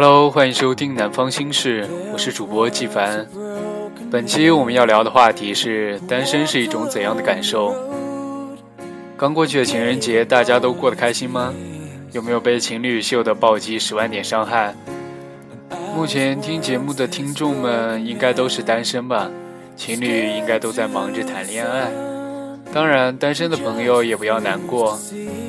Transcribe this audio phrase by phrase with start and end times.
[0.00, 3.26] Hello，欢迎收听《南方心事》，我是主播季凡。
[4.08, 7.74] 本期我们要聊的话题是单身是一种怎样的感受？
[9.16, 11.52] 刚过去的情人节，大家都过得开心吗？
[12.12, 14.72] 有没有被情侣秀的暴击十万点伤害？
[15.92, 19.28] 目前听节目的听众们应该都是单身吧？
[19.74, 21.90] 情侣应该都在忙着谈恋爱。
[22.72, 24.96] 当然，单身的朋友也不要难过，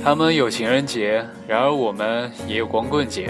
[0.03, 3.29] 他们有情人节，然而我们也有光棍节。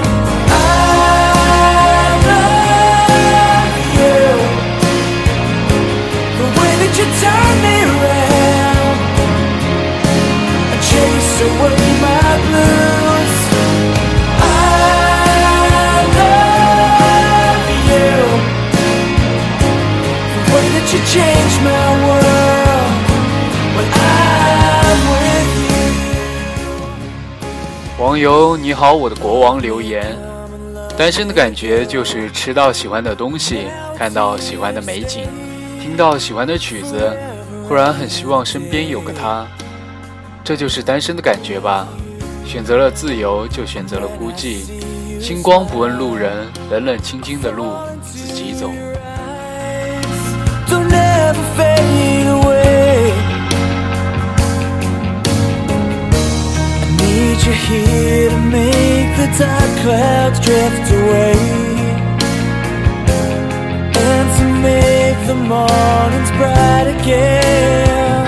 [28.11, 30.05] 网友你好，我的国王留言：
[30.97, 35.29] 单身的感觉就是吃到喜欢的东西，看到喜欢的美景，
[35.81, 37.09] 听到喜欢的曲子，
[37.65, 39.47] 忽然很希望身边有个他。
[40.43, 41.87] 这就是单身的感觉吧？
[42.45, 44.63] 选择了自由，就选择了孤寂。
[45.21, 47.63] 星光不问路人，冷冷清清的路
[48.03, 48.69] 自己走。
[57.45, 61.33] You're here to make the dark clouds drift away
[64.09, 68.25] And to make the mornings bright again.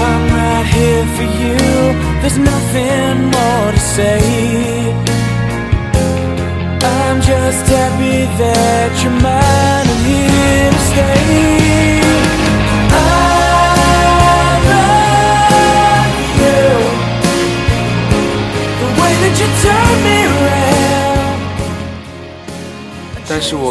[0.00, 1.58] I'm right here for you,
[2.20, 4.20] there's nothing more to say.
[6.82, 11.65] I'm just happy that you're mine and here to stay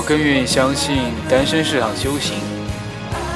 [0.06, 2.36] 更愿意相信，单身是场修行。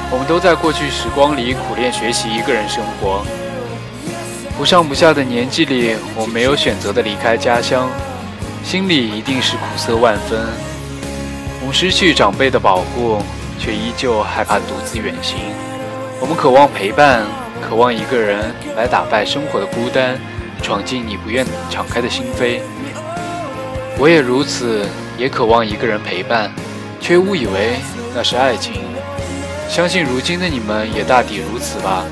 [0.08, 3.24] 我们都在过去时光里苦练学习一个人生活。
[4.56, 7.88] 不上不下的年纪里，我没有选择的离开家乡，
[8.62, 10.38] 心里一定是苦涩万分。
[11.60, 13.20] 我们失去长辈的保护，
[13.58, 15.38] 却依旧害怕独自远行。
[16.20, 17.24] 我们渴望陪伴，
[17.60, 20.16] 渴望一个人来打败生活的孤单，
[20.62, 22.60] 闯进你不愿敞开的心扉。
[23.98, 24.86] 我也如此。
[25.20, 26.50] 也渴望一个人陪伴，
[26.98, 27.76] 却误以为
[28.14, 28.72] 那是爱情。
[29.68, 32.06] 相信如今的你们也大抵如此吧。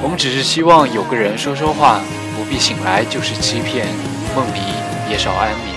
[0.00, 2.00] 我们只是希望有个人说说话，
[2.36, 3.88] 不必醒来就是欺骗，
[4.36, 4.60] 梦里
[5.10, 5.75] 也少安眠。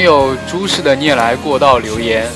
[0.00, 2.26] 网友朱氏的念来过道留言：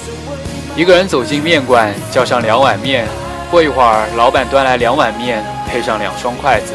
[0.77, 3.09] 一个人走进面馆，叫上两碗面，
[3.51, 6.75] 过一会儿，老板端来两碗面，配上两双筷子，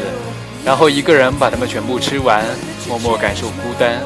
[0.64, 2.44] 然后一个人把它们全部吃完，
[2.88, 4.00] 默默感受孤单。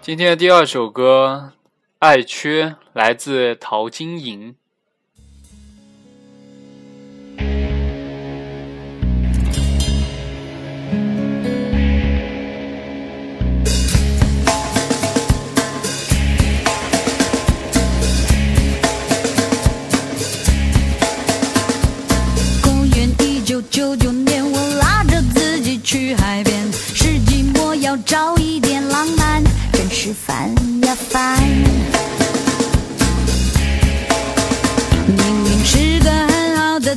[0.00, 1.52] 今天的第二首歌
[2.00, 4.56] 《爱缺》来自陶晶莹。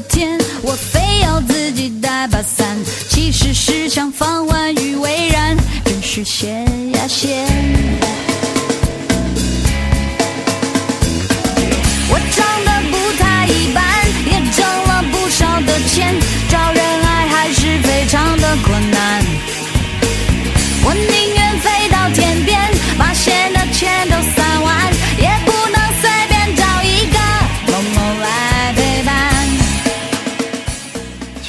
[0.10, 2.78] 天我非要自己带把伞。
[3.10, 5.56] 其实是想防患于未然
[5.86, 7.48] 真是鲜呀鲜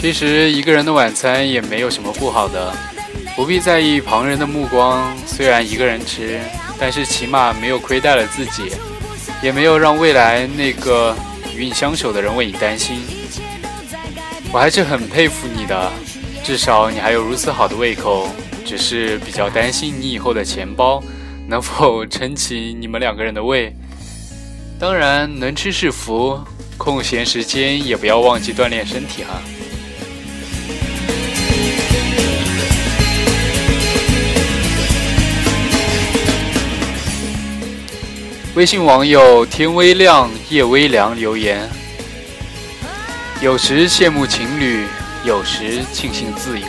[0.09, 2.75] 其实一个人的晚餐也没有什么不好的，
[3.37, 5.15] 不必在意旁人的目光。
[5.27, 6.41] 虽然一个人吃，
[6.81, 8.73] 但是起码没有亏待了自己，
[9.43, 11.15] 也没有让未来那个
[11.55, 13.03] 与你相守的人为你担心。
[14.51, 15.93] 我还是很佩服你的，
[16.43, 18.31] 至少你还有如此好的胃口。
[18.65, 21.03] 只是比较担心你以后的钱包
[21.47, 23.77] 能否撑起你们两个人的胃。
[24.81, 26.41] 当然，能吃是福，
[26.79, 29.39] 空闲时间也不要忘记锻炼身体哈。
[38.59, 41.61] 微信网友天微亮夜微凉留言：
[43.41, 44.85] 有时羡慕情侣，
[45.25, 46.67] 有时庆幸自由。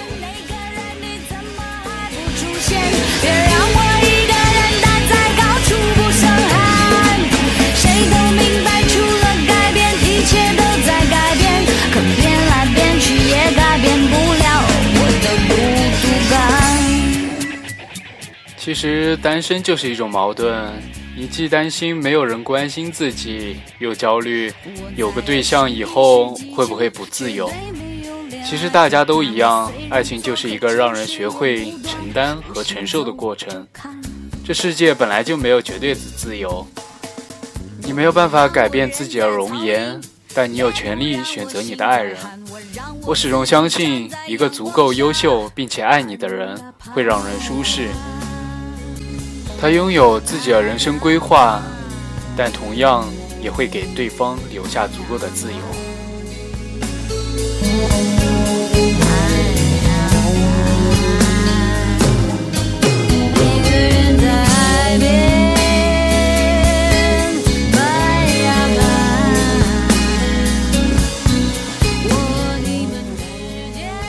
[18.55, 20.71] 其实单身就是一种矛盾，
[21.15, 24.51] 你既担心没有人关心自己，又焦虑
[24.95, 27.51] 有个对象以后会不会不自由。
[28.45, 33.67] 其实大家都一样，爱情就是一个让人学会承担和承受的过程。
[34.45, 36.65] 这世界本来就没有绝对的自由，
[37.83, 39.99] 你没有办法改变自己的容颜，
[40.33, 42.17] 但你有权利选择你的爱人。
[43.05, 46.57] 我始终相信，一个足够优秀并且爱你的人
[46.93, 47.89] 会让人舒适。
[49.61, 51.61] 他拥有自己的人生规划，
[52.37, 53.05] 但同样
[53.41, 55.59] 也会给对方留下足够的自由。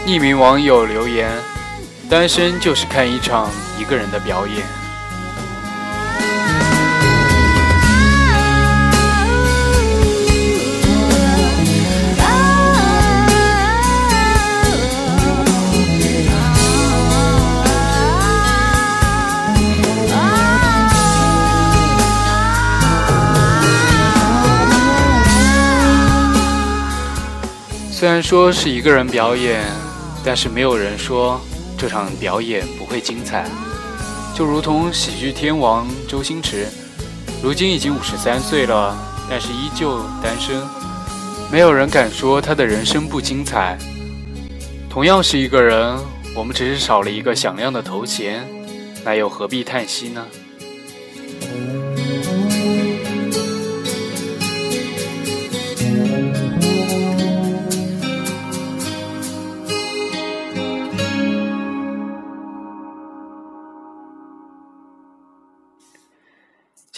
[0.06, 1.28] 匿名网友留言：
[2.08, 3.50] 单身就是看一场
[3.80, 4.79] 一个人的表演。
[28.00, 29.62] 虽然说是一个人表演，
[30.24, 31.38] 但是没有人说
[31.76, 33.46] 这场表演不会精彩。
[34.34, 36.66] 就如同喜剧天王周星驰，
[37.42, 38.96] 如今已经五十三岁了，
[39.28, 40.62] 但是依旧单身。
[41.52, 43.76] 没有人敢说他的人生不精彩。
[44.88, 45.94] 同样是一个人，
[46.34, 48.48] 我们只是少了一个响亮的头衔，
[49.04, 50.26] 那又何必叹息呢？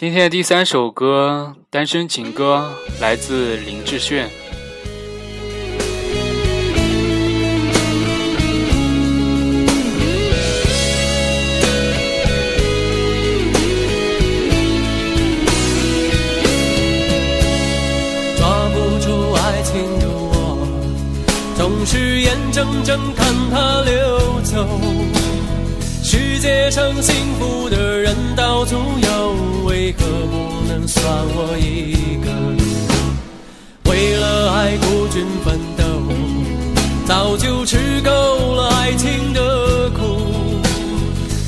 [0.02, 4.28] 今天的第三首歌《单身情歌》来自林志炫。
[18.36, 20.66] 抓不住爱情的我，
[21.56, 24.66] 总是眼睁睁看它流走。
[26.02, 29.11] 世界上幸福的人到处有。
[30.86, 32.30] 算我一个？
[33.90, 35.82] 为了爱孤军奋斗，
[37.06, 38.10] 早就吃够
[38.54, 40.60] 了爱情的苦。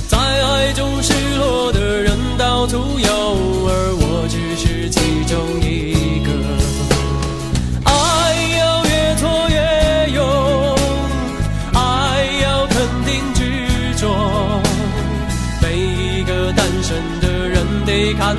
[0.09, 3.09] 在爱中失落的人到处有，
[3.67, 6.31] 而我只是其中一个。
[7.85, 7.93] 爱
[8.59, 10.23] 要越挫越勇，
[11.73, 11.79] 爱
[12.43, 13.41] 要肯定执
[13.99, 14.03] 着。
[15.61, 17.65] 每一个单身的人。
[17.87, 18.35] 得看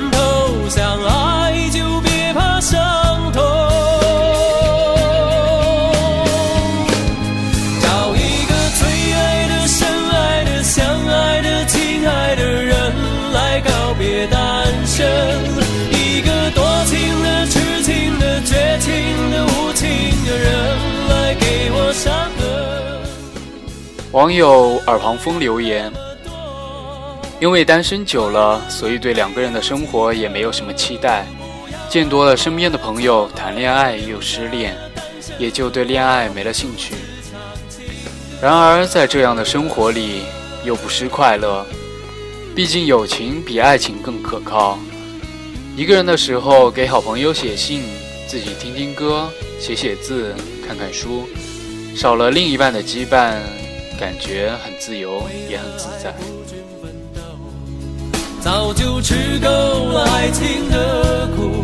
[24.16, 25.92] 网友耳旁风留言。
[27.38, 31.26] 因为单身久了，所以对两个人的生活也没有什么期待。
[31.90, 34.74] 见多了身边的朋友谈恋爱又失恋，
[35.38, 36.94] 也就对恋爱没了兴趣。
[38.40, 40.22] 然而在这样的生活里，
[40.64, 41.66] 又不失快乐。
[42.54, 44.78] 毕竟友情比爱情更可靠。
[45.76, 47.82] 一个人的时候，给好朋友写信，
[48.26, 49.28] 自己听听歌，
[49.60, 50.34] 写写字，
[50.66, 51.28] 看看书，
[51.94, 53.34] 少了另一半的羁绊，
[53.98, 56.14] 感觉很自由，也很自在。
[58.42, 61.55] 早就吃够了爱情的苦，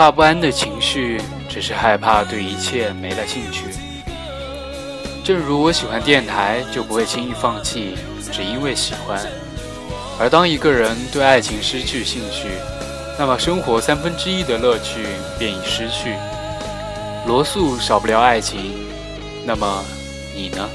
[0.00, 3.66] 怕不安的情绪，只是害怕对一切没了兴趣。
[5.22, 7.98] 正如我喜欢电台，就不会轻易放弃，
[8.32, 9.20] 只因为喜欢。
[10.18, 12.48] 而当一个人对爱情失去兴趣，
[13.18, 15.04] 那么生活三分之一的乐趣
[15.38, 16.14] 便已失去。
[17.26, 18.72] 罗素少不了爱情，
[19.44, 19.84] 那么
[20.34, 20.66] 你呢？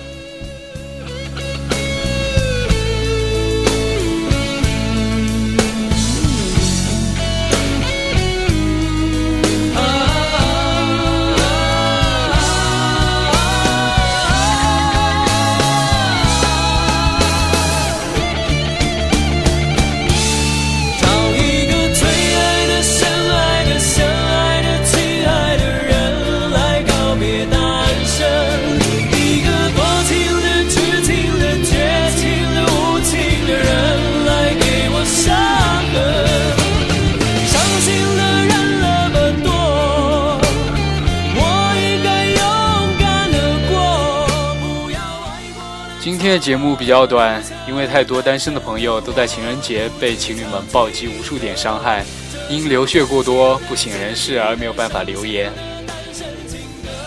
[46.26, 52.04] 天的节目比较短，因为太多单身的朋友都在情人节被情侣们暴击无数点伤害，
[52.50, 55.52] 因流血过多不省人事而没有办法留言。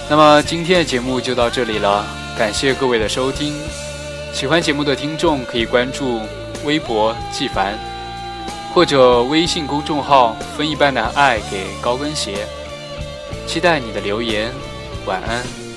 [0.08, 2.06] 那么今天的节目就到这里了，
[2.38, 3.56] 感谢各位的收听。
[4.32, 6.20] 喜欢节目的听众可以关注
[6.64, 7.76] 微博纪凡，
[8.72, 12.46] 或者微信公众号“分一半的爱给高跟鞋”，
[13.48, 14.52] 期待你的留言。
[15.06, 15.67] 晚安。